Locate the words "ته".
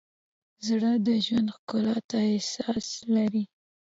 2.09-2.17